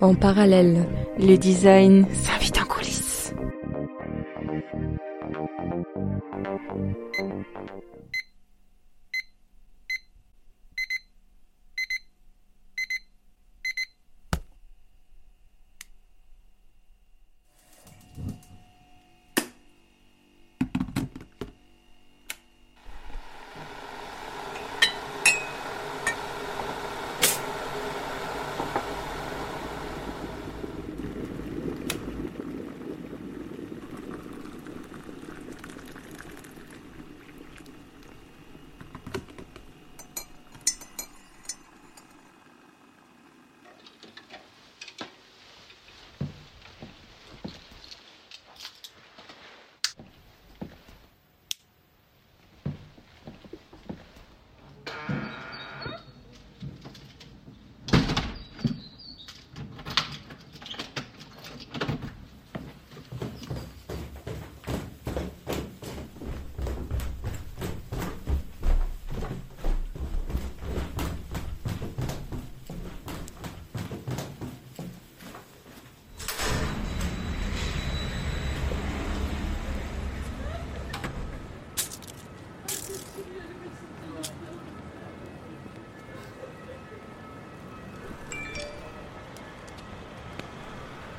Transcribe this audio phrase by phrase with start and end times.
[0.00, 0.86] En parallèle,
[1.18, 3.34] le design s'invite en coulisses.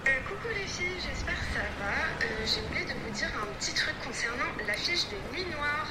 [0.03, 2.25] Euh, coucou les filles, j'espère que ça va.
[2.25, 5.87] Euh, J'ai oublié de vous dire un petit truc concernant l'affiche de Nuit Noire.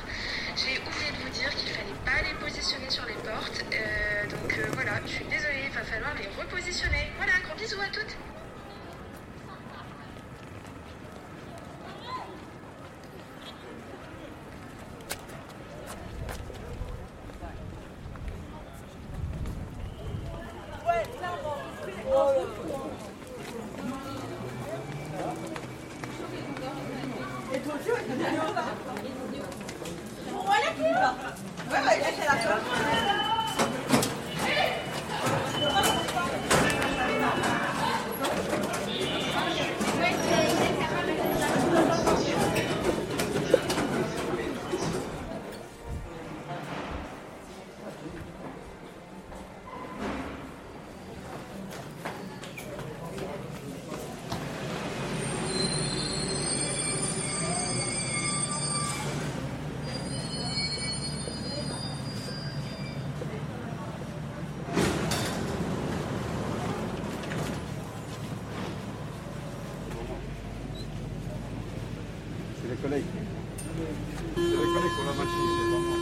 [0.57, 3.65] J'ai oublié de vous dire qu'il fallait pas les positionner sur les portes.
[3.73, 7.13] Euh, donc euh, voilà, je suis désolée, il va falloir les repositionner.
[7.19, 8.17] Voilà, gros bisous à toutes.
[31.71, 32.90] 没问题现在
[72.91, 73.05] collègues.
[74.35, 75.97] C'est pour la machine, c'est pas moi.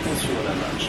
[0.00, 0.88] Attention à la marche.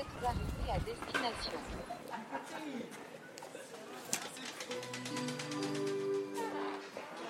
[0.00, 1.52] êtes arrivé à destination.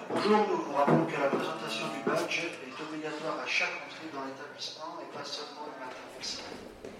[0.08, 4.24] Bonjour, nous vous rappelons que la présentation du badge est obligatoire à chaque entrée dans
[4.24, 6.99] l'établissement et pas seulement le matin.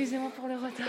[0.00, 0.86] Excusez-moi pour le retard.